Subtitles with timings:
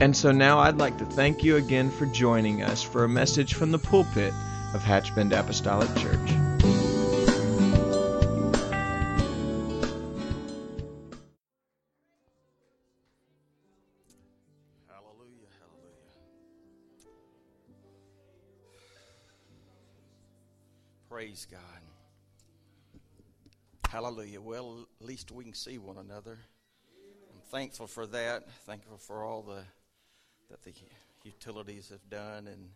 [0.00, 3.52] And so now I'd like to thank you again for joining us for a message
[3.52, 4.32] from the pulpit
[4.72, 6.30] of Hatchbend Apostolic Church.
[14.88, 15.98] Hallelujah, hallelujah.
[21.10, 21.60] Praise God.
[23.90, 24.40] Hallelujah.
[24.40, 26.38] Well, at least we can see one another.
[27.34, 28.50] I'm thankful for that.
[28.64, 29.62] Thankful for all the
[30.50, 30.72] that the
[31.24, 32.70] utilities have done and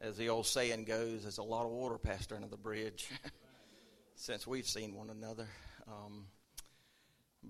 [0.00, 3.10] as the old saying goes, there's a lot of water passed under the bridge
[4.14, 5.46] since we've seen one another.
[5.86, 6.24] Um,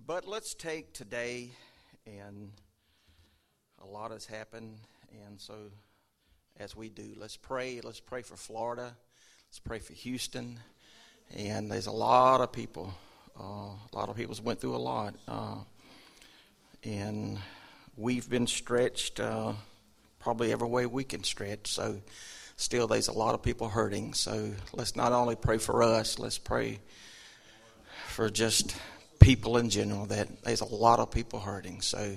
[0.07, 1.51] but let's take today,
[2.07, 2.51] and
[3.81, 4.79] a lot has happened,
[5.25, 5.55] and so
[6.59, 7.81] as we do, let's pray.
[7.83, 8.97] Let's pray for Florida.
[9.49, 10.59] Let's pray for Houston.
[11.37, 12.93] And there's a lot of people.
[13.39, 15.59] Uh, a lot of people went through a lot, uh,
[16.83, 17.39] and
[18.01, 19.53] we've been stretched uh,
[20.21, 21.71] probably every way we can stretch.
[21.71, 22.01] So
[22.57, 24.15] still there's a lot of people hurting.
[24.15, 26.79] So let's not only pray for us, let's pray
[28.07, 28.75] for just
[29.21, 31.83] people in general that there's a lot of people hurting.
[31.83, 32.17] So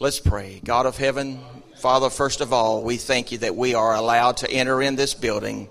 [0.00, 0.60] let's pray.
[0.64, 1.38] God of heaven,
[1.76, 5.14] Father, first of all, we thank you that we are allowed to enter in this
[5.14, 5.68] building.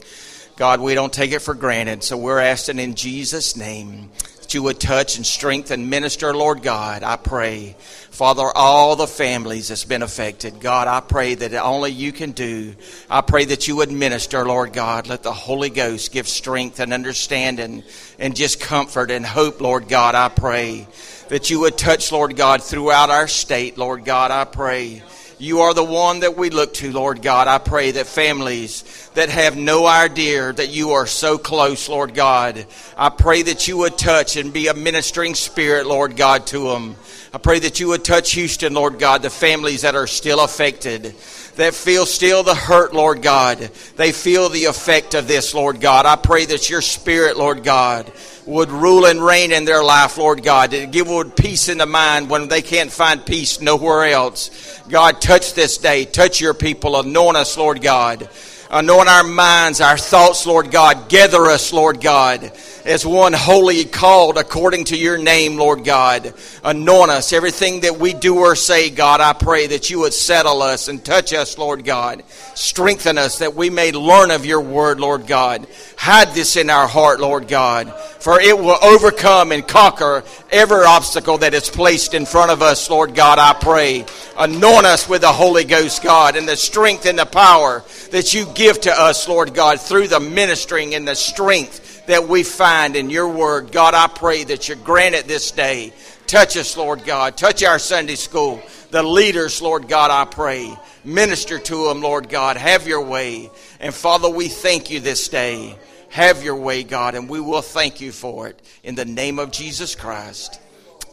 [0.55, 2.03] God, we don't take it for granted.
[2.03, 4.09] So we're asking in Jesus' name
[4.50, 7.03] that you would touch and strengthen, minister, Lord God.
[7.03, 7.75] I pray,
[8.09, 10.59] Father, all the families that's been affected.
[10.59, 12.73] God, I pray that only you can do.
[13.12, 15.06] I pray that you would minister, Lord God.
[15.06, 17.84] Let the Holy Ghost give strength and understanding
[18.18, 20.16] and just comfort and hope, Lord God.
[20.16, 20.88] I pray
[21.28, 24.31] that you would touch, Lord God, throughout our state, Lord God.
[24.31, 25.03] I pray.
[25.41, 27.47] You are the one that we look to, Lord God.
[27.47, 28.83] I pray that families
[29.13, 32.66] that have no idea that you are so close, Lord God,
[32.97, 36.97] I pray that you would touch and be a ministering spirit, Lord God, to them.
[37.33, 41.16] I pray that you would touch Houston, Lord God, the families that are still affected,
[41.59, 43.58] that feel still the hurt, Lord God.
[43.97, 46.06] They feel the effect of this, Lord God.
[46.06, 48.09] I pray that your spirit, Lord God,
[48.46, 50.72] would rule and reign in their life, Lord God.
[50.92, 54.81] Give would peace in the mind when they can't find peace nowhere else.
[54.88, 56.06] God, touch this day.
[56.06, 56.97] Touch your people.
[56.97, 58.30] Anoint us, Lord God.
[58.72, 61.09] Anoint our minds, our thoughts, Lord God.
[61.09, 62.53] Gather us, Lord God,
[62.89, 66.33] as one holy called according to your name, Lord God.
[66.63, 67.31] Anoint us.
[67.31, 71.05] Everything that we do or say, God, I pray that you would settle us and
[71.05, 72.23] touch us, Lord God.
[72.55, 75.67] Strengthen us that we may learn of your word, Lord God.
[75.97, 81.38] Hide this in our heart, Lord God, for it will overcome and conquer every obstacle
[81.38, 84.03] that is placed in front of us, Lord God, I pray.
[84.35, 88.47] Anoint us with the Holy Ghost, God, and the strength and the power that you
[88.55, 93.12] give to us, Lord God, through the ministering and the strength that we find in
[93.12, 93.72] your word.
[93.72, 95.94] God, I pray that you grant it this day.
[96.25, 97.38] Touch us, Lord God.
[97.38, 98.62] Touch our Sunday school.
[98.90, 100.75] The leaders, Lord God, I pray.
[101.06, 102.58] Minister to them, Lord God.
[102.58, 103.52] Have your way.
[103.80, 105.78] And Father, we thank you this day.
[106.09, 108.59] Have your way, God, and we will thank you for it.
[108.84, 110.59] In the name of Jesus Christ.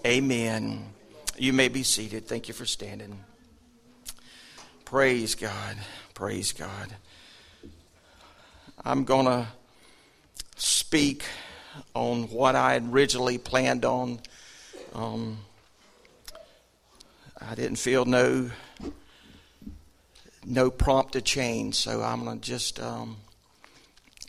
[0.06, 0.82] Amen.
[1.36, 2.26] You may be seated.
[2.26, 3.22] Thank you for standing.
[4.86, 5.76] Praise God.
[6.14, 6.88] Praise God.
[8.82, 9.46] I'm going to
[10.56, 11.24] speak
[11.94, 14.20] on what I had originally planned on.
[14.94, 15.38] Um,
[17.40, 18.50] I didn't feel no
[20.44, 23.16] no prompt to change, so I'm to just um,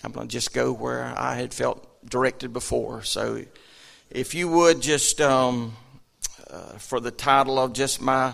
[0.04, 3.04] I'm to just go where I had felt directed before.
[3.04, 3.44] So,
[4.10, 5.75] if you would just um,
[6.50, 8.34] uh, for the title of just my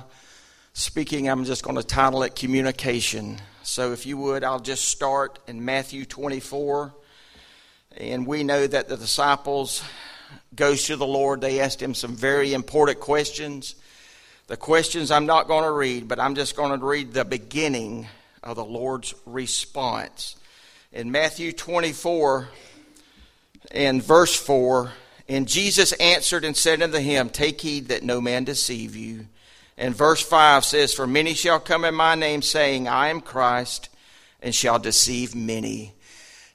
[0.73, 3.39] speaking, I'm just going to title it communication.
[3.63, 6.93] So, if you would, I'll just start in Matthew 24.
[7.97, 9.83] And we know that the disciples
[10.55, 11.41] goes to the Lord.
[11.41, 13.75] They asked him some very important questions.
[14.47, 18.07] The questions I'm not going to read, but I'm just going to read the beginning
[18.41, 20.35] of the Lord's response.
[20.91, 22.49] In Matthew 24
[23.71, 24.91] and verse 4,
[25.29, 29.27] and Jesus answered and said unto him, Take heed that no man deceive you.
[29.77, 33.89] And verse 5 says, For many shall come in my name, saying, I am Christ,
[34.41, 35.93] and shall deceive many.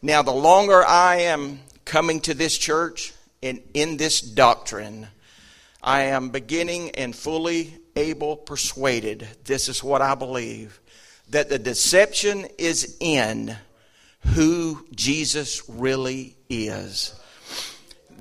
[0.00, 3.12] Now, the longer I am coming to this church
[3.42, 5.08] and in this doctrine,
[5.82, 10.78] I am beginning and fully able persuaded, this is what I believe,
[11.30, 13.56] that the deception is in
[14.34, 17.18] who Jesus really is.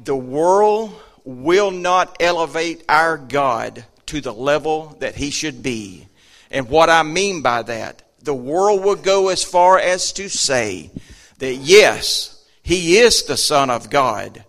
[0.03, 6.07] The world will not elevate our God to the level that he should be.
[6.49, 10.89] And what I mean by that, the world will go as far as to say
[11.37, 14.43] that yes, he is the Son of God,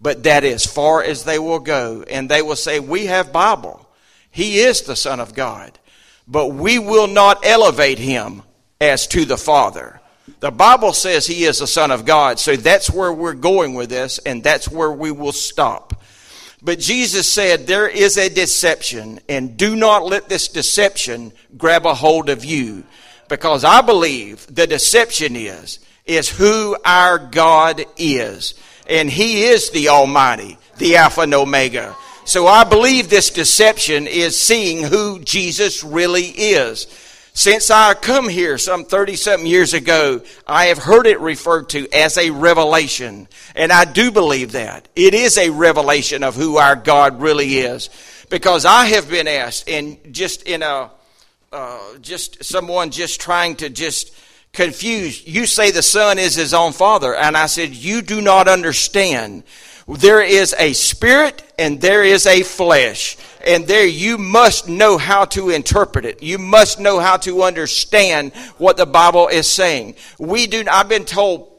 [0.00, 2.04] but that is far as they will go.
[2.08, 3.88] And they will say, We have Bible.
[4.30, 5.78] He is the Son of God.
[6.26, 8.42] But we will not elevate him
[8.80, 10.00] as to the Father.
[10.40, 13.90] The Bible says he is the Son of God, so that's where we're going with
[13.90, 16.02] this, and that's where we will stop.
[16.62, 21.94] But Jesus said, There is a deception, and do not let this deception grab a
[21.94, 22.84] hold of you.
[23.28, 28.54] Because I believe the deception is, is who our God is.
[28.88, 31.96] And He is the Almighty, the Alpha and Omega.
[32.24, 36.86] So I believe this deception is seeing who Jesus really is.
[37.36, 41.88] Since I come here some 30 something years ago, I have heard it referred to
[41.92, 43.26] as a revelation.
[43.56, 44.86] And I do believe that.
[44.94, 47.90] It is a revelation of who our God really is.
[48.30, 50.90] Because I have been asked, and just in a,
[51.52, 54.14] uh, just someone just trying to just
[54.54, 57.14] confuse, you say the Son is his own Father.
[57.14, 59.42] And I said, you do not understand.
[59.86, 65.26] There is a spirit and there is a flesh and there you must know how
[65.26, 66.22] to interpret it.
[66.22, 69.96] You must know how to understand what the Bible is saying.
[70.18, 71.50] We do, I've been told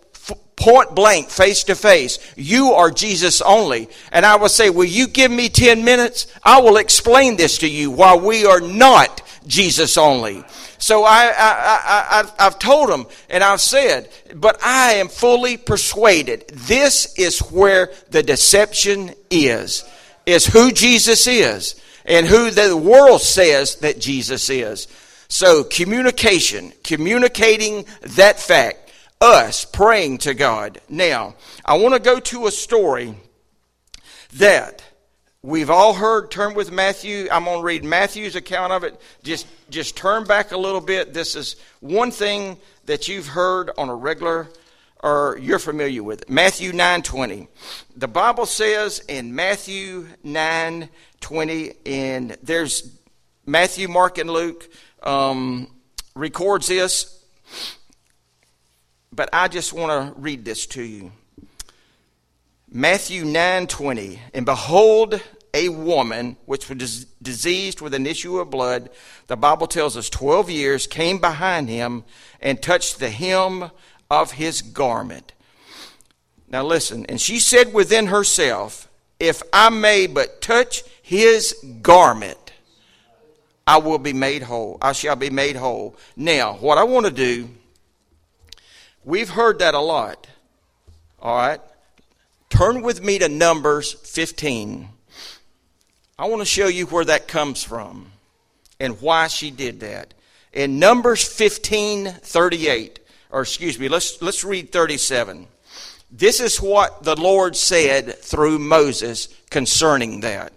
[0.55, 3.89] point blank, face to face, you are Jesus only.
[4.11, 6.27] And I will say, will you give me 10 minutes?
[6.43, 10.43] I will explain this to you why we are not Jesus only.
[10.77, 16.47] So I, I, I, have told them and I've said, but I am fully persuaded
[16.49, 19.83] this is where the deception is
[20.25, 24.87] is who Jesus is and who the world says that Jesus is.
[25.27, 28.91] So communication, communicating that fact,
[29.21, 30.81] us praying to God.
[30.89, 33.15] Now, I want to go to a story
[34.33, 34.83] that
[35.45, 36.31] we've all heard.
[36.31, 37.27] Turn with Matthew.
[37.31, 38.99] I'm going to read Matthew's account of it.
[39.23, 41.13] Just, just turn back a little bit.
[41.13, 44.47] This is one thing that you've heard on a regular
[45.01, 46.29] or you're familiar with it.
[46.29, 47.47] Matthew 9:20.
[47.95, 52.97] The Bible says in Matthew 9:20, and there's
[53.45, 54.67] Matthew, Mark, and Luke
[55.03, 55.67] um,
[56.15, 57.23] records this,
[59.11, 61.11] but I just want to read this to you.
[62.69, 65.21] Matthew 9:20, and behold,
[65.53, 68.89] a woman which was diseased with an issue of blood,
[69.27, 72.03] the Bible tells us 12 years, came behind him
[72.41, 73.71] and touched the hem
[74.11, 75.31] of his garment.
[76.49, 78.89] Now listen, and she said within herself,
[79.19, 82.51] If I may but touch his garment,
[83.67, 84.77] I will be made whole.
[84.81, 85.95] I shall be made whole.
[86.15, 87.49] Now, what I want to do,
[89.03, 90.27] we've heard that a lot.
[91.19, 91.61] All right?
[92.55, 94.87] Turn with me to Numbers 15.
[96.17, 98.13] I want to show you where that comes from
[98.79, 100.13] and why she did that.
[100.53, 102.99] In Numbers 15 38,
[103.31, 105.47] or excuse me, let's, let's read 37.
[106.09, 110.53] This is what the Lord said through Moses concerning that.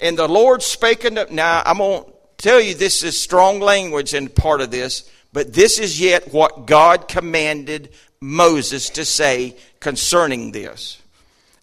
[0.00, 4.14] And the Lord spake unto, now I'm going to tell you this is strong language
[4.14, 10.52] in part of this, but this is yet what God commanded Moses to say concerning
[10.52, 11.00] this.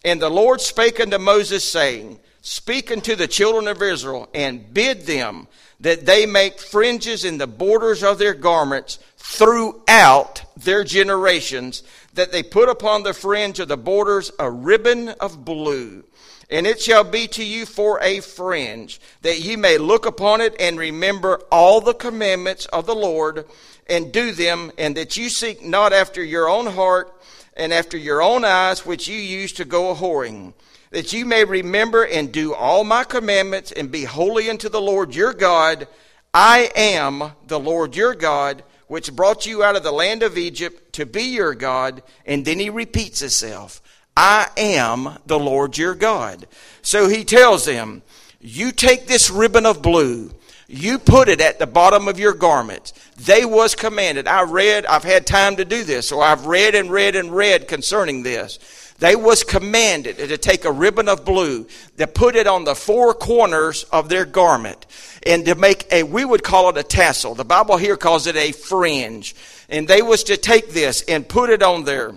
[0.04, 5.02] And the Lord spake unto Moses, saying, Speak unto the children of Israel, and bid
[5.02, 5.48] them
[5.80, 11.82] that they make fringes in the borders of their garments throughout their generations,
[12.14, 16.04] that they put upon the fringe of the borders a ribbon of blue.
[16.48, 20.54] And it shall be to you for a fringe, that ye may look upon it
[20.60, 23.44] and remember all the commandments of the Lord
[23.88, 27.12] and do them, and that you seek not after your own heart
[27.56, 30.52] and after your own eyes, which you use to go a whoring
[30.90, 35.14] that you may remember and do all my commandments and be holy unto the Lord
[35.14, 35.88] your God.
[36.32, 40.92] I am the Lord your God which brought you out of the land of Egypt
[40.94, 42.02] to be your God.
[42.24, 43.82] And then he repeats himself.
[44.16, 46.46] I am the Lord your God.
[46.82, 48.02] So he tells them,
[48.40, 50.30] you take this ribbon of blue,
[50.68, 52.92] you put it at the bottom of your garment.
[53.16, 54.26] They was commanded.
[54.26, 57.68] I read, I've had time to do this, so I've read and read and read
[57.68, 58.58] concerning this.
[58.98, 61.66] They was commanded to take a ribbon of blue,
[61.98, 64.86] to put it on the four corners of their garment,
[65.24, 67.34] and to make a, we would call it a tassel.
[67.34, 69.36] The Bible here calls it a fringe.
[69.68, 72.14] And they was to take this and put it on there.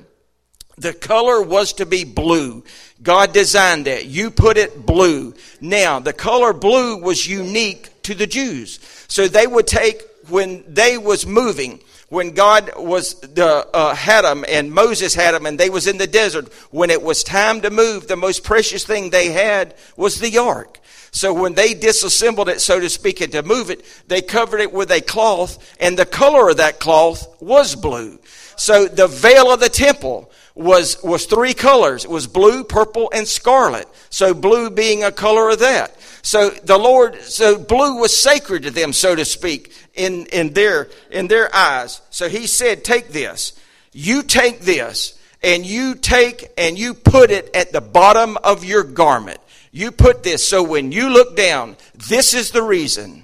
[0.78, 2.64] The color was to be blue.
[3.04, 4.06] God designed that.
[4.06, 5.34] You put it blue.
[5.60, 8.80] Now, the color blue was unique to the Jews.
[9.08, 14.44] So they would take, when they was moving, when God was the, uh, had them
[14.50, 17.70] and Moses had them and they was in the desert, when it was time to
[17.70, 20.80] move, the most precious thing they had was the ark.
[21.12, 24.74] So when they disassembled it, so to speak, and to move it, they covered it
[24.74, 28.20] with a cloth, and the color of that cloth was blue.
[28.58, 32.06] So the veil of the temple was, was three colors.
[32.06, 33.88] It was blue, purple, and scarlet.
[34.10, 35.96] So blue being a color of that.
[36.22, 40.90] So the Lord, so blue was sacred to them, so to speak, in, in their,
[41.12, 42.02] in their eyes.
[42.10, 43.54] So he said, take this.
[43.92, 48.84] You take this and you take and you put it at the bottom of your
[48.84, 49.40] garment.
[49.72, 51.78] You put this so when you look down,
[52.10, 53.24] this is the reason.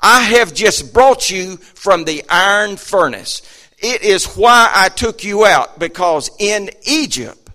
[0.00, 3.42] I have just brought you from the iron furnace.
[3.78, 7.50] It is why I took you out because in Egypt,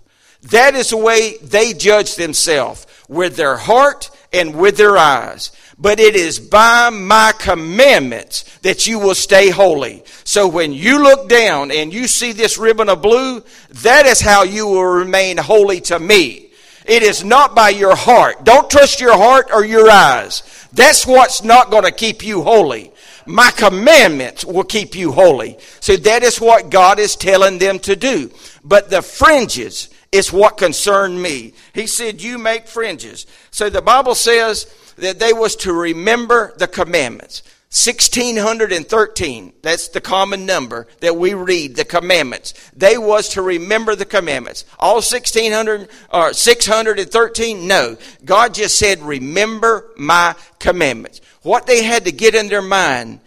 [0.50, 5.52] that is the way they judge themselves with their heart and with their eyes.
[5.78, 10.04] But it is by my commandments that you will stay holy.
[10.24, 13.42] So when you look down and you see this ribbon of blue,
[13.82, 16.50] that is how you will remain holy to me.
[16.84, 18.44] It is not by your heart.
[18.44, 20.42] Don't trust your heart or your eyes.
[20.72, 22.92] That's what's not going to keep you holy.
[23.24, 25.58] My commandments will keep you holy.
[25.80, 28.30] So that is what God is telling them to do.
[28.64, 31.54] But the fringes is what concerned me.
[31.74, 33.26] He said, you make fringes.
[33.50, 37.42] So the Bible says that they was to remember the commandments.
[37.72, 44.04] 1613 that's the common number that we read the commandments they was to remember the
[44.04, 51.82] commandments all 1600 or uh, 613 no god just said remember my commandments what they
[51.82, 53.20] had to get in their mind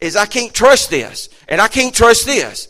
[0.00, 2.66] is i can't trust this and i can't trust this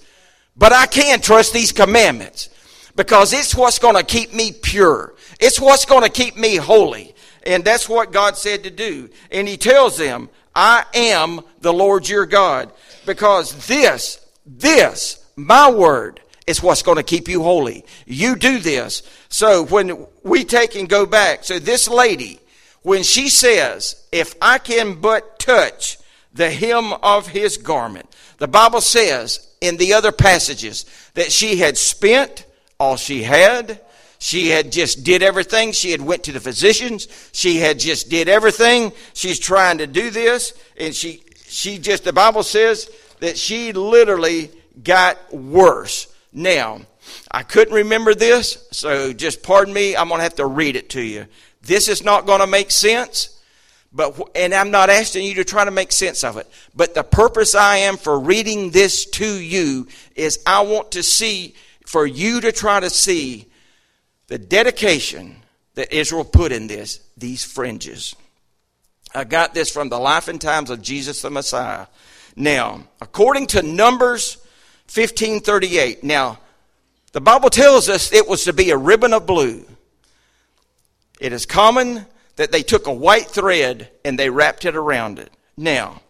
[0.54, 2.50] but i can trust these commandments
[2.96, 7.14] because it's what's going to keep me pure it's what's going to keep me holy
[7.44, 12.08] and that's what god said to do and he tells them I am the Lord
[12.08, 12.72] your God.
[13.06, 17.84] Because this, this, my word, is what's going to keep you holy.
[18.06, 19.02] You do this.
[19.28, 22.40] So when we take and go back, so this lady,
[22.82, 25.99] when she says, if I can but touch
[26.34, 30.84] the hem of his garment, the Bible says in the other passages
[31.14, 32.44] that she had spent
[32.82, 33.80] all she had
[34.22, 35.72] she had just did everything.
[35.72, 37.08] She had went to the physicians.
[37.32, 38.92] She had just did everything.
[39.14, 40.52] She's trying to do this.
[40.76, 44.52] And she, she just, the Bible says that she literally
[44.84, 46.06] got worse.
[46.32, 46.82] Now,
[47.32, 49.96] I couldn't remember this, so just pardon me.
[49.96, 51.26] I'm going to have to read it to you.
[51.62, 53.40] This is not going to make sense.
[53.92, 56.48] But, and I'm not asking you to try to make sense of it.
[56.76, 61.56] But the purpose I am for reading this to you is I want to see,
[61.92, 63.44] for you to try to see
[64.28, 65.37] the dedication
[65.75, 68.16] that Israel put in this, these fringes.
[69.14, 71.87] I got this from the life and times of Jesus the Messiah.
[72.34, 74.38] Now, according to Numbers
[74.87, 76.38] 1538, now,
[77.12, 79.62] the Bible tells us it was to be a ribbon of blue.
[81.20, 82.06] It is common
[82.37, 85.30] that they took a white thread and they wrapped it around it.
[85.58, 86.00] Now,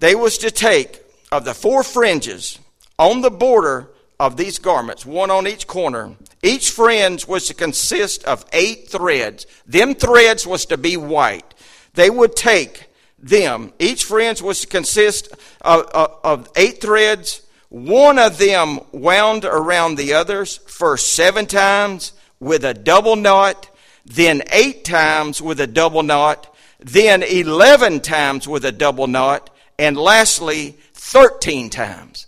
[0.00, 2.58] they was to take of the four fringes
[2.98, 3.89] on the border
[4.20, 6.14] of these garments, one on each corner.
[6.42, 9.46] Each fringe was to consist of eight threads.
[9.66, 11.54] Them threads was to be white.
[11.94, 13.72] They would take them.
[13.78, 17.40] Each fringe was to consist of, of, of eight threads.
[17.70, 23.70] One of them wound around the others, first seven times with a double knot,
[24.04, 29.48] then eight times with a double knot, then 11 times with a double knot,
[29.78, 32.26] and lastly, 13 times.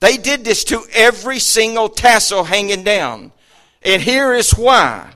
[0.00, 3.32] They did this to every single tassel hanging down.
[3.82, 5.12] And here is why.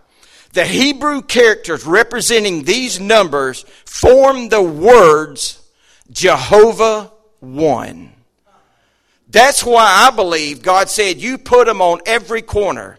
[0.53, 5.61] The Hebrew characters representing these numbers form the words
[6.11, 8.13] Jehovah one.
[9.29, 12.99] That's why I believe God said, You put them on every corner.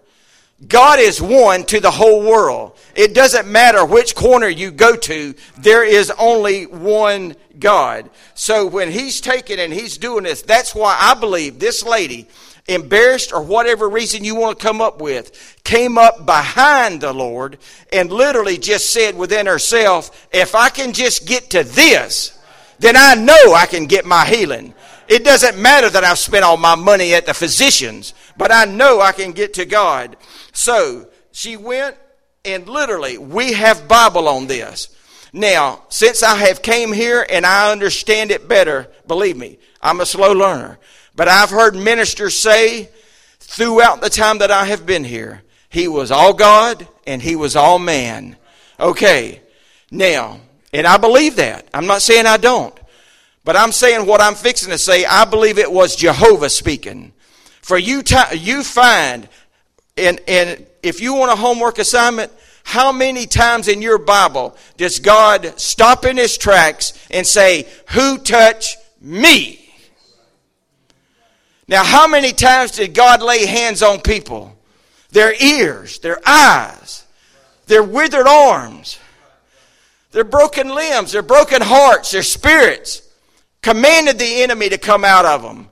[0.68, 2.78] God is one to the whole world.
[2.96, 8.10] It doesn't matter which corner you go to, there is only one God.
[8.36, 12.28] So when he's taking and he's doing this, that's why I believe this lady,
[12.68, 17.58] embarrassed or whatever reason you want to come up with, came up behind the Lord
[17.92, 22.38] and literally just said within herself, if I can just get to this,
[22.80, 24.74] then I know I can get my healing.
[25.12, 29.02] It doesn't matter that I've spent all my money at the physicians, but I know
[29.02, 30.16] I can get to God.
[30.54, 31.98] So she went
[32.46, 34.88] and literally we have Bible on this.
[35.34, 40.06] Now, since I have came here and I understand it better, believe me, I'm a
[40.06, 40.80] slow learner.
[41.14, 42.90] But I've heard ministers say
[43.38, 45.42] throughout the time that I have been here.
[45.68, 48.38] He was all God and he was all man.
[48.80, 49.42] Okay.
[49.92, 50.40] Now,
[50.72, 51.68] and I believe that.
[51.74, 52.80] I'm not saying I don't.
[53.44, 57.14] But I'm saying what I'm fixing to say, I believe it was Jehovah speaking.
[57.62, 59.28] For you, t- you find,
[59.98, 62.32] and, and if you want a homework assignment,
[62.64, 68.18] how many times in your Bible does God stop in his tracks and say, Who
[68.20, 69.58] touched me?
[71.68, 74.56] Now, how many times did God lay hands on people?
[75.12, 77.06] Their ears, their eyes,
[77.68, 79.00] their withered arms,
[80.12, 83.02] their broken limbs, their broken hearts, their spirits,
[83.62, 85.68] commanded the enemy to come out of them.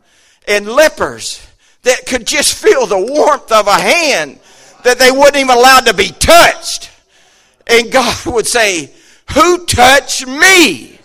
[0.47, 1.45] And lepers
[1.83, 4.39] that could just feel the warmth of a hand
[4.83, 6.89] that they wouldn't even allowed to be touched.
[7.67, 8.91] And God would say,
[9.33, 10.99] Who touched me?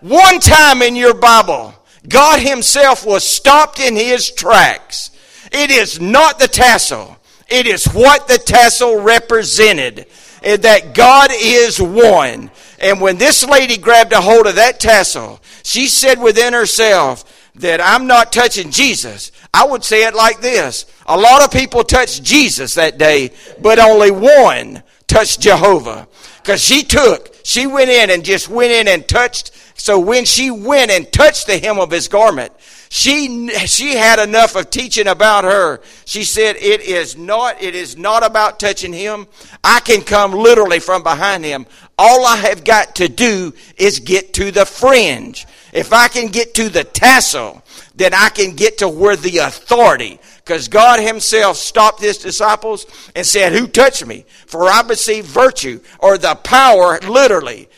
[0.00, 1.74] One time in your Bible,
[2.08, 5.10] God Himself was stopped in His tracks.
[5.52, 7.16] It is not the tassel,
[7.48, 10.06] it is what the tassel represented.
[10.46, 12.50] And that God is one.
[12.78, 17.24] And when this lady grabbed a hold of that tassel, she said within herself
[17.56, 19.32] that I'm not touching Jesus.
[19.52, 23.78] I would say it like this A lot of people touched Jesus that day, but
[23.78, 26.06] only one touched Jehovah.
[26.36, 29.50] Because she took, she went in and just went in and touched.
[29.74, 32.52] So when she went and touched the hem of his garment,
[32.96, 35.82] she she had enough of teaching about her.
[36.06, 37.62] She said, "It is not.
[37.62, 39.26] It is not about touching him.
[39.62, 41.66] I can come literally from behind him.
[41.98, 45.46] All I have got to do is get to the fringe.
[45.74, 47.62] If I can get to the tassel,
[47.94, 53.26] then I can get to where the authority." Because God Himself stopped His disciples and
[53.26, 54.24] said, Who touched me?
[54.46, 57.68] For I received virtue or the power, literally.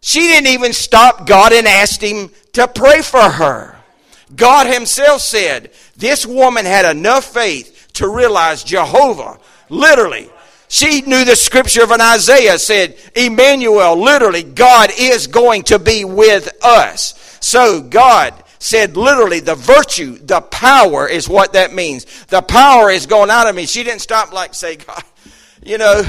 [0.00, 3.77] She didn't even stop God and asked Him to pray for her.
[4.34, 10.30] God Himself said, This woman had enough faith to realize Jehovah, literally.
[10.68, 16.04] She knew the scripture of an Isaiah said, Emmanuel, literally, God is going to be
[16.04, 17.38] with us.
[17.40, 22.04] So God said literally the virtue, the power is what that means.
[22.26, 23.64] The power is going out of me.
[23.64, 25.02] She didn't stop like say, God,
[25.64, 26.02] you know,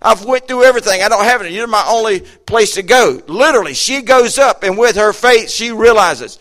[0.00, 1.02] I've went through everything.
[1.02, 1.50] I don't have it.
[1.50, 3.20] You're my only place to go.
[3.26, 6.38] Literally, she goes up and with her faith, she realizes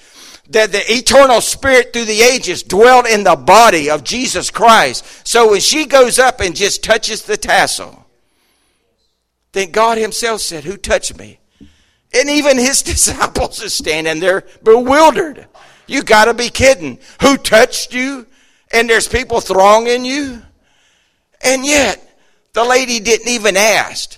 [0.50, 5.06] that the eternal spirit through the ages dwelt in the body of Jesus Christ.
[5.26, 8.06] So when she goes up and just touches the tassel,
[9.54, 11.40] then God himself said, who touched me?
[12.14, 15.48] And even his disciples are standing there bewildered.
[15.88, 17.00] You got to be kidding.
[17.22, 18.28] Who touched you?
[18.74, 20.42] And there's people thronging you?
[21.42, 22.00] And yet,
[22.54, 24.18] the lady didn't even ask.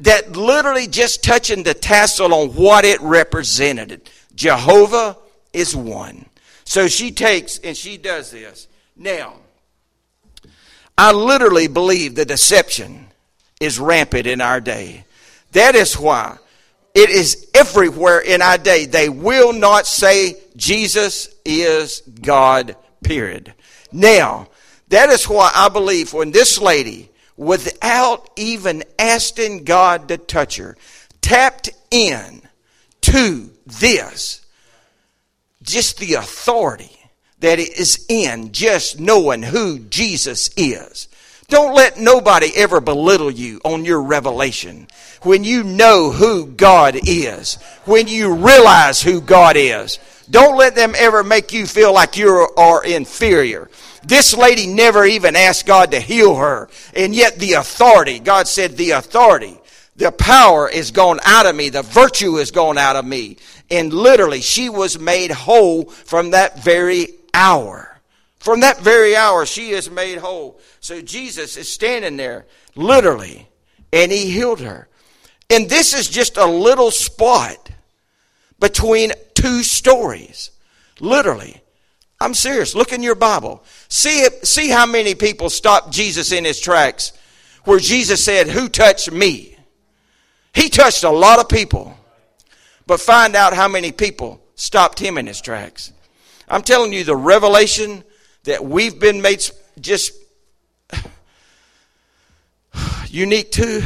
[0.00, 4.08] That literally just touching the tassel on what it represented.
[4.34, 5.18] Jehovah
[5.52, 6.26] is one.
[6.64, 8.68] So she takes and she does this.
[8.96, 9.34] Now,
[10.96, 13.06] I literally believe the deception
[13.60, 15.04] is rampant in our day.
[15.52, 16.38] That is why
[16.94, 18.86] it is everywhere in our day.
[18.86, 23.54] They will not say Jesus is God, period.
[23.92, 24.48] Now,
[24.88, 30.76] that is why I believe when this lady, without even asking God to touch her,
[31.20, 32.42] tapped in
[33.02, 34.44] to this,
[35.62, 36.96] just the authority
[37.40, 41.08] that is in just knowing who Jesus is.
[41.48, 44.86] Don't let nobody ever belittle you on your revelation.
[45.22, 49.98] When you know who God is, when you realize who God is,
[50.30, 53.68] don't let them ever make you feel like you are inferior.
[54.04, 56.68] This lady never even asked God to heal her.
[56.94, 59.60] And yet the authority, God said the authority,
[59.96, 61.68] the power is gone out of me.
[61.68, 63.36] The virtue is gone out of me.
[63.70, 67.86] And literally she was made whole from that very hour.
[68.38, 70.60] From that very hour, she is made whole.
[70.80, 73.48] So Jesus is standing there, literally,
[73.92, 74.88] and he healed her.
[75.50, 77.70] And this is just a little spot
[78.58, 80.50] between two stories.
[81.00, 81.60] Literally.
[82.20, 82.74] I'm serious.
[82.74, 83.64] Look in your Bible.
[83.88, 87.12] See, it, see how many people stopped Jesus in his tracks
[87.64, 89.56] where Jesus said, Who touched me?
[90.54, 91.96] He touched a lot of people.
[92.90, 95.92] But find out how many people stopped him in his tracks.
[96.48, 98.02] I'm telling you, the revelation
[98.42, 99.48] that we've been made
[99.80, 100.12] just
[103.06, 103.80] unique to,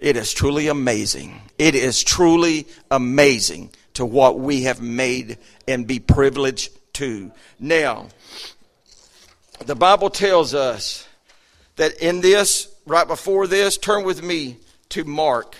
[0.00, 1.42] it is truly amazing.
[1.58, 7.30] It is truly amazing to what we have made and be privileged to.
[7.60, 8.08] Now,
[9.64, 11.06] the Bible tells us
[11.76, 14.56] that in this, right before this, turn with me
[14.88, 15.54] to Mark.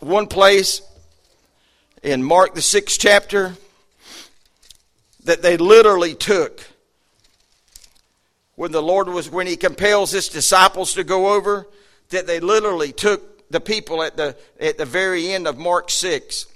[0.00, 0.82] One place
[2.02, 3.54] in Mark, the sixth chapter,
[5.24, 6.60] that they literally took
[8.54, 11.66] when the Lord was, when He compels His disciples to go over,
[12.10, 16.46] that they literally took the people at the, at the very end of Mark 6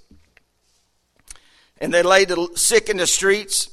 [1.80, 3.70] and they laid the sick in the streets.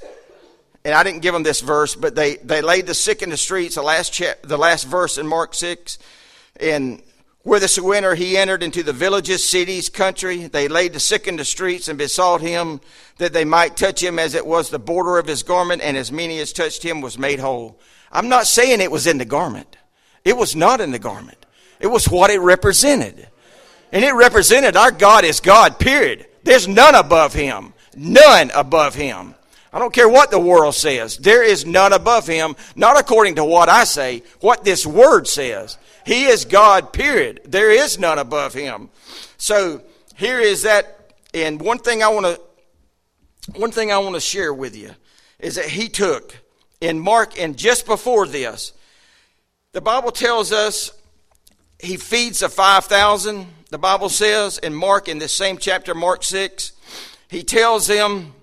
[0.86, 3.38] And I didn't give them this verse, but they, they laid the sick in the
[3.38, 6.00] streets, the last, cha- the last verse in Mark 6.
[6.62, 7.04] And
[7.48, 11.88] whithersoever he entered into the villages, cities, country, they laid the sick in the streets
[11.88, 12.82] and besought him
[13.20, 16.12] that they might touch him as it was the border of his garment, and as
[16.12, 17.80] many as touched him was made whole.
[18.12, 19.78] I'm not saying it was in the garment.
[20.26, 21.46] It was not in the garment.
[21.80, 23.30] It was what it represented.
[23.94, 26.26] And it represented our God is God, period.
[26.44, 27.74] There's none above him.
[27.96, 29.36] None above him.
[29.72, 31.18] I don't care what the world says.
[31.18, 35.78] There is none above him, not according to what I say, what this word says.
[36.08, 37.42] He is God, period.
[37.44, 38.90] There is none above him.
[39.38, 39.82] So
[40.16, 42.42] here is that, and one thing I want to
[43.60, 44.92] one thing I want to share with you
[45.38, 46.34] is that he took
[46.80, 48.72] in Mark, and just before this,
[49.74, 50.92] the Bible tells us
[51.78, 53.46] he feeds the 5,000.
[53.70, 56.72] The Bible says in Mark, in this same chapter, Mark 6,
[57.28, 58.34] he tells them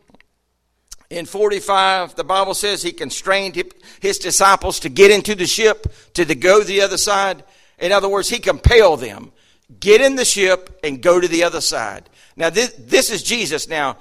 [1.10, 3.62] in 45, the Bible says he constrained
[4.00, 7.44] his disciples to get into the ship, to go the other side.
[7.78, 9.32] In other words, he compelled them,
[9.80, 12.08] get in the ship and go to the other side.
[12.36, 13.68] Now, this, this is Jesus.
[13.68, 13.98] Now,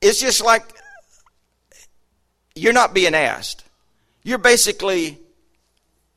[0.00, 0.62] it's just like
[2.54, 3.64] you're not being asked.
[4.22, 5.18] You're basically,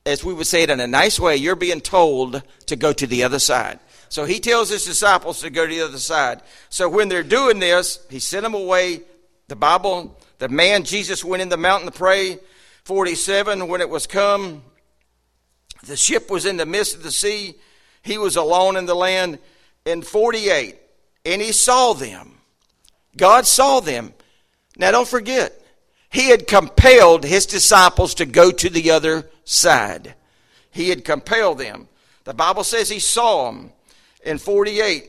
[0.06, 3.06] as we would say it in a nice way, you're being told to go to
[3.06, 3.80] the other side.
[4.08, 6.40] So he tells his disciples to go to the other side.
[6.70, 9.02] So when they're doing this, he sent them away.
[9.48, 12.38] The Bible, the man Jesus went in the mountain to pray.
[12.84, 14.62] 47, when it was come,
[15.84, 17.54] the ship was in the midst of the sea.
[18.02, 19.38] He was alone in the land.
[19.84, 20.76] In 48,
[21.24, 22.38] and he saw them.
[23.16, 24.12] God saw them.
[24.76, 25.58] Now don't forget,
[26.10, 30.14] he had compelled his disciples to go to the other side.
[30.70, 31.88] He had compelled them.
[32.24, 33.72] The Bible says he saw them
[34.22, 35.08] in 48,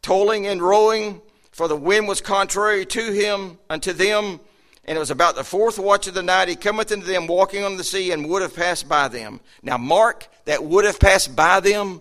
[0.00, 4.40] tolling and rowing, for the wind was contrary to him, unto them.
[4.88, 6.48] And it was about the fourth watch of the night.
[6.48, 9.40] He cometh unto them walking on the sea and would have passed by them.
[9.62, 12.00] Now, Mark, that would have passed by them,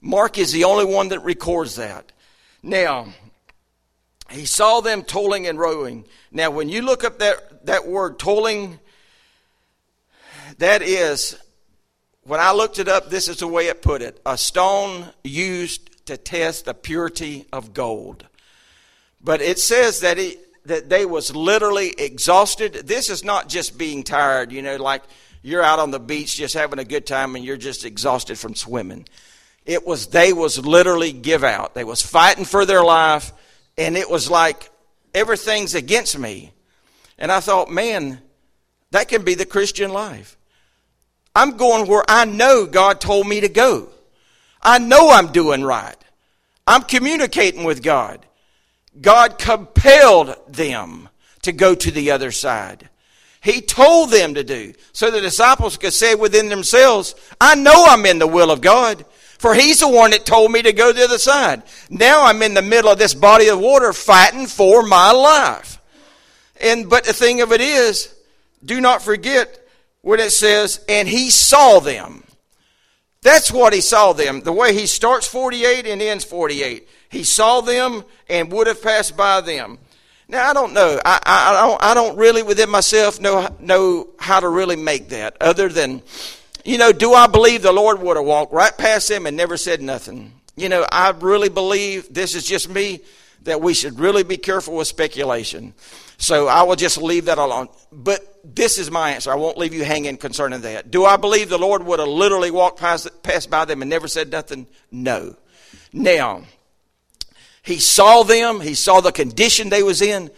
[0.00, 2.10] Mark is the only one that records that.
[2.60, 3.06] Now,
[4.30, 6.06] he saw them tolling and rowing.
[6.32, 8.80] Now, when you look up that, that word tolling,
[10.58, 11.38] that is
[12.24, 16.04] when I looked it up, this is the way it put it a stone used
[16.06, 18.26] to test the purity of gold.
[19.22, 20.36] But it says that, he,
[20.68, 22.74] that they was literally exhausted.
[22.86, 25.02] This is not just being tired, you know, like
[25.42, 28.54] you're out on the beach just having a good time and you're just exhausted from
[28.54, 29.06] swimming.
[29.66, 31.74] It was they was literally give out.
[31.74, 33.32] They was fighting for their life
[33.76, 34.70] and it was like
[35.14, 36.52] everything's against me.
[37.18, 38.20] And I thought, man,
[38.90, 40.36] that can be the Christian life.
[41.34, 43.88] I'm going where I know God told me to go.
[44.62, 45.96] I know I'm doing right.
[46.66, 48.24] I'm communicating with God.
[49.00, 51.08] God compelled them
[51.42, 52.88] to go to the other side.
[53.40, 54.74] He told them to do.
[54.92, 59.04] So the disciples could say within themselves, I know I'm in the will of God.
[59.38, 61.62] For he's the one that told me to go the other side.
[61.88, 65.80] Now I'm in the middle of this body of water fighting for my life.
[66.60, 68.12] And, but the thing of it is,
[68.64, 69.56] do not forget,
[70.02, 72.24] when it says, and he saw them.
[73.22, 74.40] That's what he saw them.
[74.40, 76.88] The way he starts 48 and ends 48.
[77.08, 79.78] He saw them and would have passed by them.
[80.28, 81.00] Now I don't know.
[81.04, 81.82] I, I, I, don't.
[81.82, 85.36] I don't really within myself know know how to really make that.
[85.40, 86.02] Other than,
[86.64, 89.56] you know, do I believe the Lord would have walked right past them and never
[89.56, 90.32] said nothing?
[90.54, 93.00] You know, I really believe this is just me
[93.42, 95.72] that we should really be careful with speculation.
[96.18, 97.68] So I will just leave that alone.
[97.92, 99.30] But this is my answer.
[99.30, 100.90] I won't leave you hanging concerning that.
[100.90, 104.08] Do I believe the Lord would have literally walked past, past by them and never
[104.08, 104.66] said nothing?
[104.90, 105.36] No.
[105.92, 106.42] Now,
[107.68, 108.60] he saw them.
[108.60, 110.30] He saw the condition they was in.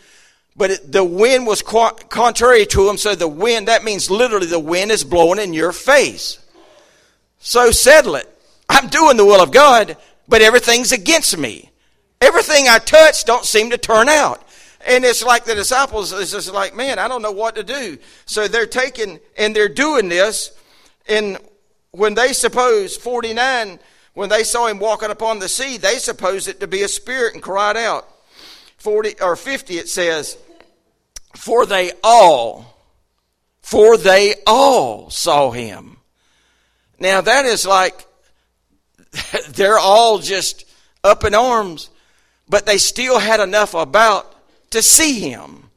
[0.56, 2.98] But it, the wind was qu- contrary to him.
[2.98, 6.44] So the wind, that means literally the wind is blowing in your face.
[7.38, 8.28] So settle it.
[8.68, 11.70] I'm doing the will of God, but everything's against me.
[12.20, 14.42] Everything I touch don't seem to turn out.
[14.84, 17.96] And it's like the disciples, it's just like, man, I don't know what to do.
[18.26, 20.50] So they're taking and they're doing this.
[21.06, 21.38] And
[21.92, 23.78] when they suppose, 49,
[24.20, 27.32] when they saw him walking upon the sea, they supposed it to be a spirit
[27.32, 28.06] and cried out.
[28.76, 30.36] 40 or 50, it says,
[31.34, 32.76] For they all,
[33.62, 35.96] for they all saw him.
[36.98, 38.06] Now that is like,
[39.48, 40.66] they're all just
[41.02, 41.88] up in arms,
[42.46, 44.36] but they still had enough about
[44.72, 45.69] to see him.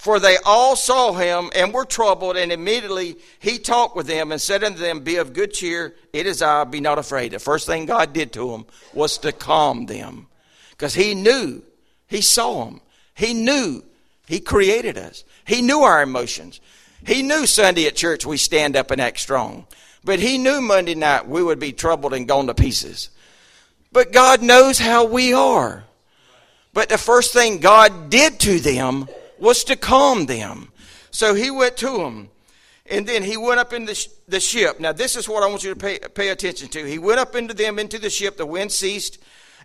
[0.00, 4.40] For they all saw him and were troubled, and immediately he talked with them and
[4.40, 7.32] said unto them, Be of good cheer, it is I, be not afraid.
[7.32, 10.28] The first thing God did to them was to calm them.
[10.70, 11.62] Because he knew,
[12.06, 12.80] he saw them,
[13.14, 13.84] he knew
[14.26, 16.62] he created us, he knew our emotions.
[17.06, 19.66] He knew Sunday at church we stand up and act strong.
[20.02, 23.10] But he knew Monday night we would be troubled and gone to pieces.
[23.92, 25.84] But God knows how we are.
[26.72, 29.06] But the first thing God did to them
[29.40, 30.72] was to calm them.
[31.10, 32.30] So he went to them.
[32.86, 34.80] And then he went up into the ship.
[34.80, 36.84] Now, this is what I want you to pay, pay attention to.
[36.84, 38.36] He went up into them into the ship.
[38.36, 39.18] The wind ceased,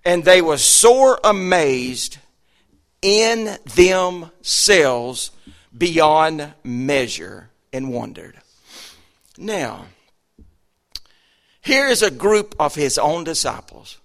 [0.04, 2.20] and they were sore amazed
[3.02, 5.32] in themselves
[5.76, 8.38] beyond measure and wondered.
[9.38, 9.88] Now,
[11.62, 13.98] here is a group of his own disciples.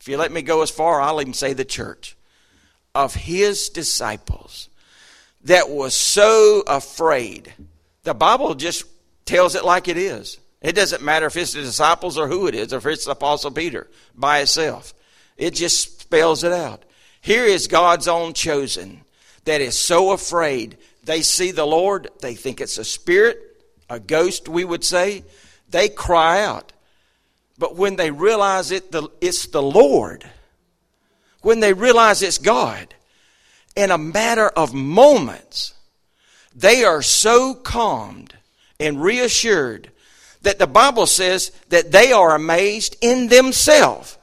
[0.00, 2.16] If you let me go as far, I'll even say the church
[2.92, 4.68] of his disciples
[5.44, 7.52] that was so afraid.
[8.04, 8.84] The Bible just
[9.24, 10.38] tells it like it is.
[10.60, 13.12] It doesn't matter if it's the disciples or who it is, or if it's the
[13.12, 14.94] Apostle Peter by itself.
[15.36, 16.84] It just spells it out.
[17.20, 19.02] Here is God's own chosen
[19.44, 20.78] that is so afraid.
[21.04, 23.40] They see the Lord, they think it's a spirit,
[23.90, 25.24] a ghost, we would say.
[25.68, 26.72] They cry out.
[27.58, 30.28] But when they realize it, it's the Lord,
[31.42, 32.94] when they realize it's God,
[33.76, 35.74] in a matter of moments,
[36.54, 38.34] they are so calmed
[38.78, 39.90] and reassured
[40.42, 44.18] that the Bible says that they are amazed in themselves.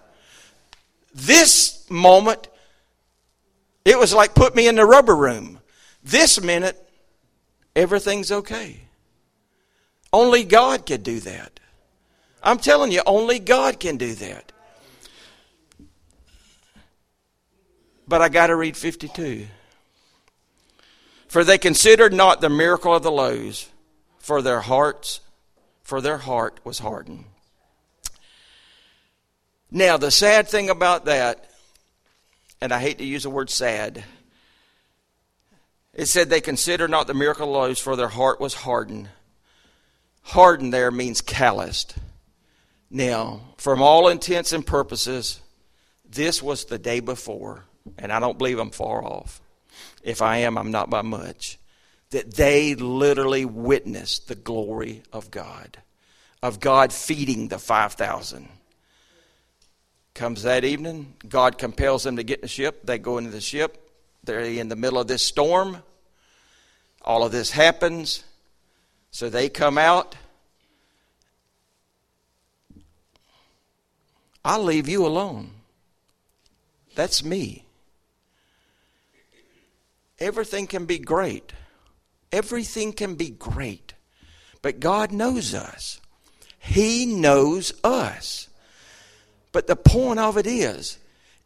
[1.14, 2.48] This moment,
[3.86, 5.60] it was like put me in the rubber room.
[6.04, 6.78] This minute,
[7.76, 8.82] everything's okay.
[10.12, 11.60] Only God could do that.
[12.42, 14.52] I'm telling you, only God can do that.
[18.10, 19.46] But I got to read 52.
[21.28, 23.70] For they considered not the miracle of the loaves,
[24.18, 25.22] for their hearts,
[25.84, 27.26] for their heart was hardened.
[29.70, 31.52] Now, the sad thing about that,
[32.60, 34.04] and I hate to use the word sad,
[35.94, 39.08] it said they considered not the miracle of the loaves, for their heart was hardened.
[40.24, 41.94] Hardened there means calloused.
[42.90, 45.42] Now, from all intents and purposes,
[46.04, 47.66] this was the day before
[47.98, 49.42] and I don't believe I'm far off.
[50.04, 51.58] If I am, I'm not by much.
[52.12, 55.78] That they literally witnessed the glory of God,
[56.42, 58.50] of God feeding the 5,000.
[60.14, 62.86] Comes that evening, God compels them to get in the ship.
[62.86, 63.90] They go into the ship.
[64.24, 65.84] They're in the middle of this storm.
[67.02, 68.24] All of this happens.
[69.12, 70.16] So they come out.
[74.44, 75.52] I'll leave you alone.
[76.96, 77.66] That's me.
[80.20, 81.54] Everything can be great.
[82.32, 83.94] Everything can be great.
[84.62, 86.02] But God knows us.
[86.60, 88.48] He knows us.
[89.52, 90.98] But the point of it is,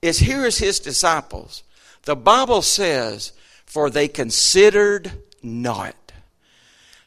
[0.01, 1.63] is here is his disciples.
[2.03, 3.31] The Bible says,
[3.65, 5.95] for they considered not.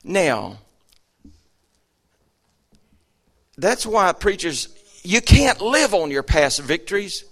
[0.02, 0.58] Now,
[3.58, 4.68] that's why preachers,
[5.02, 7.24] you can't live on your past victories,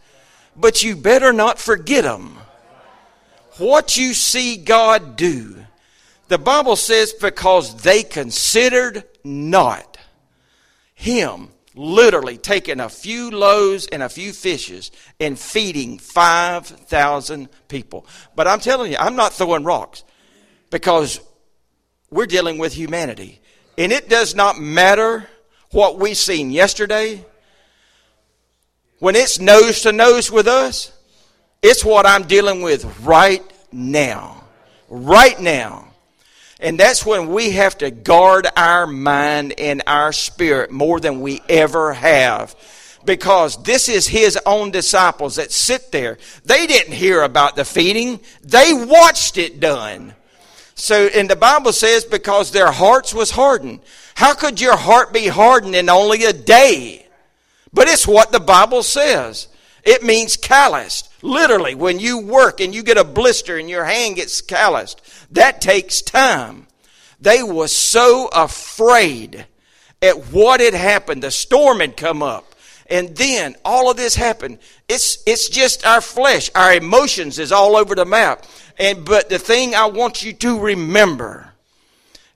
[0.57, 2.38] but you better not forget them
[3.58, 5.56] what you see God do.
[6.28, 9.98] The Bible says, because they considered not
[10.94, 18.06] Him literally taking a few loaves and a few fishes and feeding 5,000 people.
[18.36, 20.04] But I'm telling you, I'm not throwing rocks
[20.70, 21.20] because
[22.10, 23.40] we're dealing with humanity.
[23.76, 25.28] And it does not matter
[25.72, 27.24] what we seen yesterday.
[29.00, 30.92] When it's nose to nose with us,
[31.64, 34.44] it's what I'm dealing with right now.
[34.90, 35.88] Right now.
[36.61, 41.40] And that's when we have to guard our mind and our spirit more than we
[41.48, 42.55] ever have.
[43.07, 46.18] Because this is his own disciples that sit there.
[46.44, 50.12] They didn't hear about the feeding, they watched it done.
[50.74, 53.81] So, and the Bible says because their hearts was hardened.
[54.16, 57.07] How could your heart be hardened in only a day?
[57.72, 59.48] But it's what the Bible says.
[59.83, 61.09] It means calloused.
[61.24, 65.62] Literally, when you work and you get a blister and your hand gets calloused, that
[65.62, 66.66] takes time.
[67.18, 69.46] They were so afraid
[70.02, 71.22] at what had happened.
[71.22, 72.54] The storm had come up.
[72.90, 74.58] And then all of this happened.
[74.87, 76.50] It's, it's just our flesh.
[76.54, 78.44] Our emotions is all over the map.
[78.78, 81.54] And, but the thing I want you to remember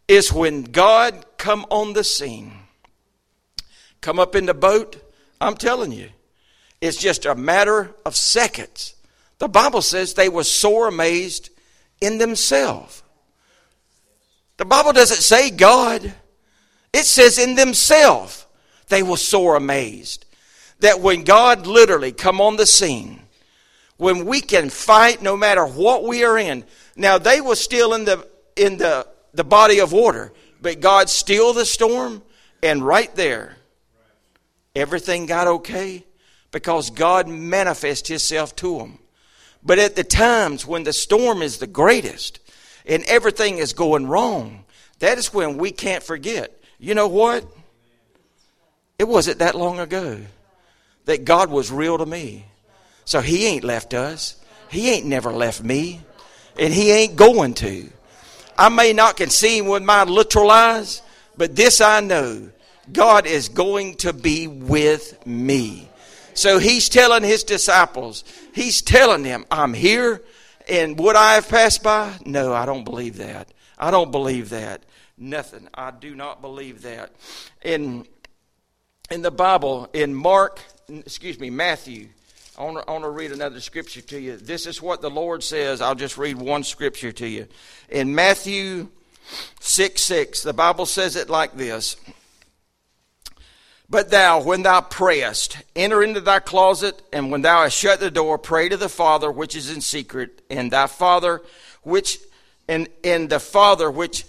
[0.08, 2.54] is when God come on the scene,
[4.00, 4.96] come up in the boat,
[5.42, 6.08] I'm telling you,
[6.80, 8.94] it's just a matter of seconds.
[9.38, 11.50] The Bible says they were sore amazed
[12.00, 13.02] in themselves.
[14.56, 16.12] The Bible doesn't say God.
[16.92, 18.46] It says in themselves
[18.88, 20.24] they were sore amazed.
[20.80, 23.20] That when God literally come on the scene,
[23.98, 26.64] when we can fight no matter what we are in.
[26.96, 31.52] Now they were still in the in the, the body of water, but God still
[31.52, 32.22] the storm,
[32.60, 33.56] and right there,
[34.74, 36.04] everything got okay
[36.58, 38.98] because God manifests Himself to them.
[39.62, 42.40] But at the times when the storm is the greatest
[42.84, 44.64] and everything is going wrong,
[44.98, 46.52] that is when we can't forget.
[46.80, 47.44] You know what?
[48.98, 50.20] It wasn't that long ago
[51.04, 52.44] that God was real to me.
[53.04, 54.34] So He ain't left us.
[54.68, 56.00] He ain't never left me.
[56.58, 57.88] And He ain't going to.
[58.58, 61.02] I may not can see Him with my literal eyes,
[61.36, 62.50] but this I know
[62.92, 65.88] God is going to be with me.
[66.38, 68.24] So He's telling His disciples,
[68.54, 70.22] He's telling them, I'm here.
[70.68, 72.14] And would I have passed by?
[72.26, 73.48] No, I don't believe that.
[73.78, 74.82] I don't believe that.
[75.16, 75.68] Nothing.
[75.74, 77.10] I do not believe that.
[77.62, 78.06] In
[79.10, 82.08] in the Bible, in Mark, excuse me, Matthew,
[82.58, 84.36] I want, to, I want to read another scripture to you.
[84.36, 85.80] This is what the Lord says.
[85.80, 87.46] I'll just read one scripture to you.
[87.88, 88.88] In Matthew
[89.60, 91.96] 6 6, the Bible says it like this
[93.90, 98.10] But thou, when thou prayest, enter into thy closet, and when thou hast shut the
[98.10, 101.40] door, pray to the Father which is in secret, and thy Father
[101.82, 102.18] which,
[102.68, 104.26] and, and the Father which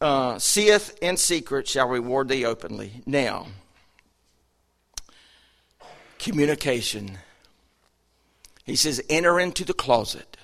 [0.00, 3.02] uh, seeth in secret shall reward thee openly.
[3.04, 3.48] Now,
[6.18, 7.18] communication.
[8.64, 10.36] He says, enter into the closet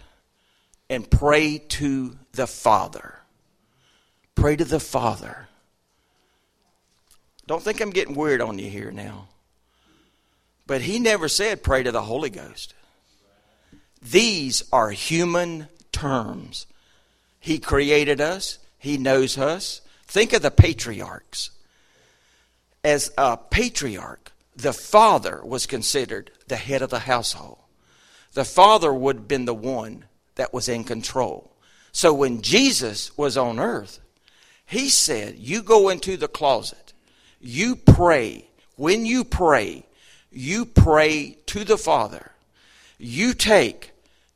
[0.88, 3.20] and pray to the Father.
[4.34, 5.46] Pray to the Father.
[7.50, 9.26] Don't think I'm getting weird on you here now.
[10.68, 12.74] But he never said pray to the Holy Ghost.
[14.00, 16.66] These are human terms.
[17.40, 19.80] He created us, He knows us.
[20.06, 21.50] Think of the patriarchs.
[22.84, 27.58] As a patriarch, the father was considered the head of the household
[28.32, 30.04] the father would have been the one
[30.36, 31.50] that was in control.
[31.90, 33.98] So when Jesus was on earth,
[34.64, 36.89] he said, You go into the closet,
[37.40, 38.46] you pray.
[38.76, 39.84] When you pray,
[40.30, 42.32] you pray to the Father.
[42.98, 43.92] You take,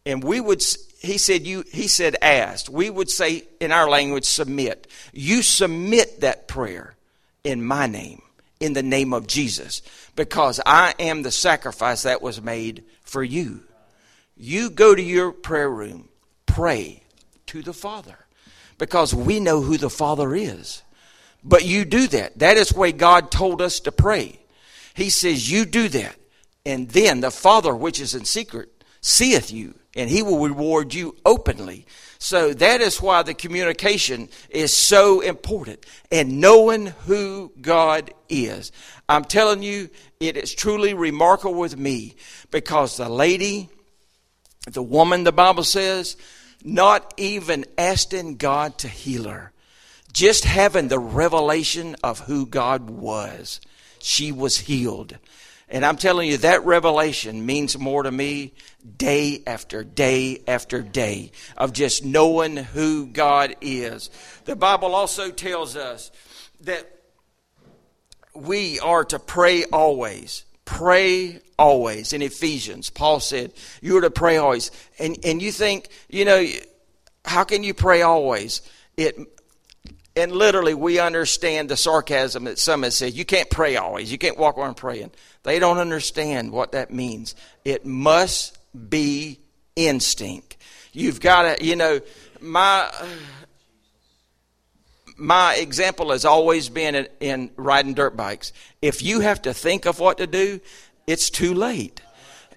[0.06, 0.62] and we would,
[1.00, 2.68] he said, you, he said, asked.
[2.68, 4.86] We would say in our language, submit.
[5.12, 6.94] You submit that prayer
[7.42, 8.22] in my name,
[8.60, 9.82] in the name of Jesus,
[10.16, 13.60] because I am the sacrifice that was made for you.
[14.36, 16.08] You go to your prayer room,
[16.46, 17.02] pray
[17.46, 18.24] to the Father
[18.78, 20.82] because we know who the Father is.
[21.44, 22.38] But you do that.
[22.38, 24.40] That is the way God told us to pray.
[24.94, 26.16] He says, You do that.
[26.66, 28.70] And then the Father, which is in secret,
[29.02, 31.86] seeth you, and he will reward you openly.
[32.18, 38.72] So that is why the communication is so important and knowing who God is.
[39.06, 42.16] I'm telling you, it is truly remarkable with me
[42.50, 43.68] because the lady
[44.66, 46.16] the woman, the Bible says,
[46.62, 49.52] not even asking God to heal her,
[50.14, 53.60] just having the revelation of who God was,
[53.98, 55.18] she was healed.
[55.68, 58.54] And I'm telling you, that revelation means more to me
[58.96, 64.08] day after day after day of just knowing who God is.
[64.44, 66.12] The Bible also tells us
[66.60, 66.88] that
[68.34, 70.44] we are to pray always.
[70.64, 72.12] Pray always.
[72.12, 74.70] In Ephesians, Paul said, You are to pray always.
[75.00, 76.46] And, and you think, you know,
[77.24, 78.62] how can you pray always?
[78.96, 79.16] It,
[80.16, 83.14] and literally, we understand the sarcasm that some have said.
[83.14, 84.12] You can't pray always.
[84.12, 85.10] You can't walk around praying.
[85.42, 87.34] They don't understand what that means.
[87.64, 89.40] It must be
[89.74, 90.56] instinct.
[90.92, 92.00] You've got to, you know,
[92.40, 92.92] my
[95.16, 98.52] my example has always been in, in, riding dirt bikes.
[98.82, 100.60] If you have to think of what to do,
[101.06, 102.00] it's too late.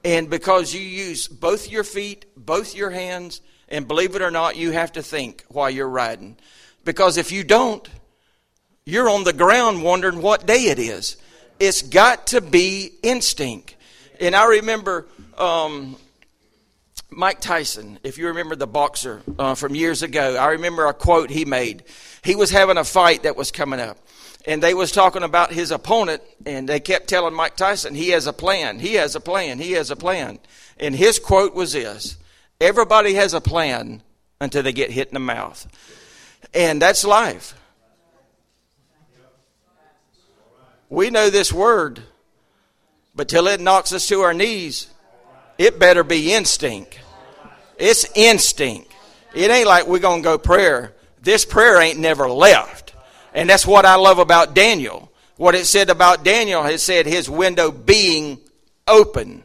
[0.04, 4.56] And because you use both your feet, both your hands, and believe it or not,
[4.56, 6.38] you have to think while you're riding.
[6.88, 7.85] Because if you don't,
[8.85, 11.17] you're on the ground wondering what day it is.
[11.60, 13.75] It's got to be instinct.
[14.21, 15.06] And I remember
[15.38, 15.98] um,
[17.10, 21.29] Mike Tyson, if you remember the boxer uh, from years ago, I remember a quote
[21.29, 21.83] he made.
[22.23, 23.98] He was having a fight that was coming up
[24.46, 28.27] and they was talking about his opponent and they kept telling Mike Tyson he has
[28.27, 30.40] a plan he has a plan he has a plan
[30.79, 32.17] and his quote was this
[32.62, 34.02] everybody has a plan
[34.40, 35.67] until they get hit in the mouth
[36.54, 37.54] and that's life
[40.89, 42.02] we know this word
[43.15, 44.87] but till it knocks us to our knees
[45.58, 47.00] it better be instinct
[47.77, 48.91] it's instinct
[49.33, 50.93] It ain't like we're going to go prayer.
[51.21, 52.95] This prayer ain't never left.
[53.33, 55.12] And that's what I love about Daniel.
[55.35, 58.39] What it said about Daniel, it said his window being
[58.87, 59.43] open.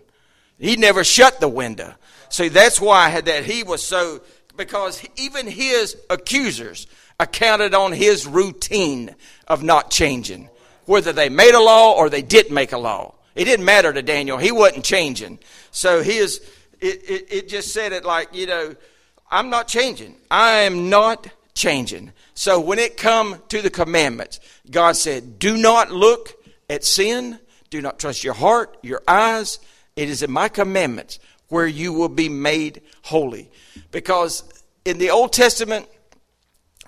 [0.59, 1.94] He never shut the window.
[2.30, 4.22] See, that's why had that he was so,
[4.57, 6.86] because even his accusers
[7.18, 9.14] accounted on his routine
[9.46, 10.48] of not changing.
[10.86, 13.14] Whether they made a law or they didn't make a law.
[13.34, 14.38] It didn't matter to Daniel.
[14.38, 15.38] He wasn't changing.
[15.70, 16.40] So his,
[16.80, 18.74] it, it, it just said it like, you know,
[19.30, 20.16] I'm not changing.
[20.30, 22.12] I am not changing.
[22.34, 24.40] So when it come to the commandments,
[24.70, 26.34] God said, do not look
[26.68, 27.38] at sin.
[27.70, 29.59] Do not trust your heart, your eyes.
[29.96, 31.18] It is in my commandments
[31.53, 33.50] where you will be made holy.
[33.90, 34.42] Because
[34.86, 35.86] in the Old Testament,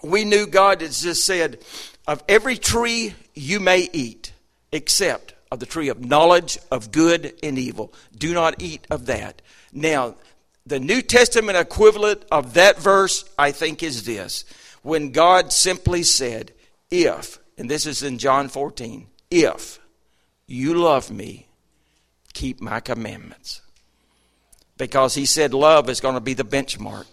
[0.02, 1.58] we knew God had just said,
[2.06, 4.32] of every tree you may eat,
[4.72, 7.92] except of the tree of knowledge of good and evil.
[8.16, 9.42] Do not eat of that.
[9.70, 10.14] Now,
[10.64, 14.46] the New Testament equivalent of that verse, I think, is this.
[14.80, 16.52] When God simply said,
[16.90, 19.78] If, and this is in John 14, if
[20.46, 21.48] you love me,
[22.32, 23.60] keep my commandments.
[24.76, 27.06] Because he said love is going to be the benchmark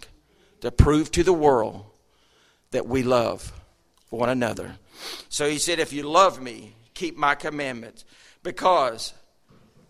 [0.62, 1.86] to prove to the world
[2.72, 3.52] that we love
[4.10, 4.76] one another.
[5.30, 8.06] So he said, If you love me, keep my commandments.
[8.44, 9.14] Because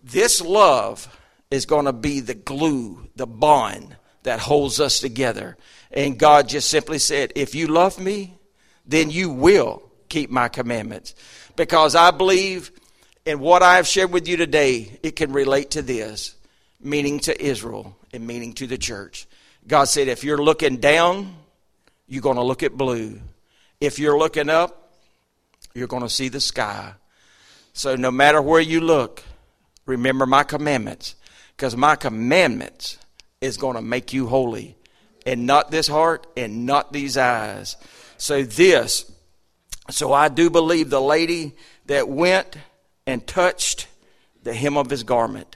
[0.04, 1.18] this love
[1.50, 5.58] is going to be the glue, the bond that holds us together.
[5.92, 8.38] And God just simply said, If you love me,
[8.86, 11.16] then you will keep my commandments.
[11.56, 12.72] Because I believe
[13.26, 16.36] in what I have shared with you today, it can relate to this,
[16.84, 19.28] meaning to Israel and meaning to the church.
[19.68, 21.36] God said, If you're looking down,
[22.08, 23.20] you're going to look at blue.
[23.80, 24.94] If you're looking up,
[25.74, 26.94] you're going to see the sky.
[27.74, 29.24] So no matter where you look,
[29.86, 31.16] remember my commandments,
[31.56, 32.98] because my commandments
[33.40, 34.76] is going to make you holy,
[35.26, 37.78] and not this heart and not these eyes.
[38.18, 39.12] So this,
[39.90, 41.54] so I do believe the lady
[41.86, 42.58] that went
[43.08, 43.88] and touched
[44.44, 45.56] the hem of his garment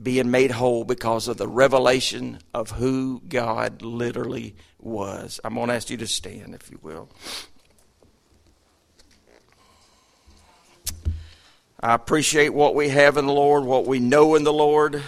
[0.00, 5.40] being made whole because of the revelation of who God literally was.
[5.42, 7.08] I'm going to ask you to stand, if you will.
[11.80, 15.02] I appreciate what we have in the Lord, what we know in the Lord.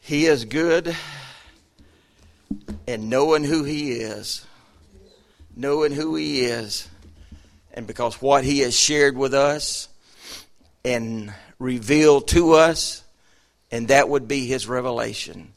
[0.00, 0.94] He is good,
[2.86, 4.46] and knowing who He is,
[5.56, 6.88] knowing who He is,
[7.72, 9.88] and because what He has shared with us
[10.84, 13.02] and revealed to us,
[13.70, 15.52] and that would be His revelation.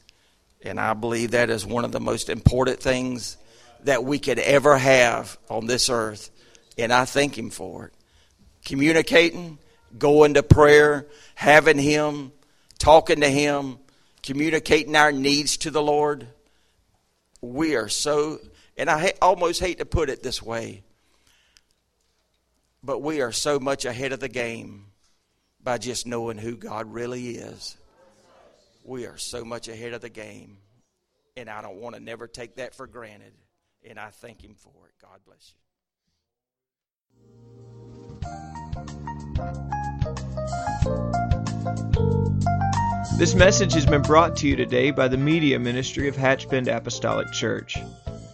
[0.62, 3.36] And I believe that is one of the most important things
[3.84, 6.30] that we could ever have on this earth.
[6.76, 7.92] And I thank Him for it.
[8.64, 9.58] Communicating,
[9.98, 12.32] going to prayer, having Him,
[12.78, 13.78] talking to Him,
[14.22, 16.26] communicating our needs to the Lord.
[17.40, 18.38] We are so,
[18.76, 20.82] and I almost hate to put it this way,
[22.82, 24.86] but we are so much ahead of the game
[25.68, 27.76] by just knowing who God really is.
[28.84, 30.56] We are so much ahead of the game.
[31.36, 33.34] And I don't want to never take that for granted.
[33.86, 34.94] And I thank Him for it.
[35.02, 35.58] God bless you.
[43.18, 47.30] This message has been brought to you today by the Media Ministry of Hatchbend Apostolic
[47.34, 47.76] Church.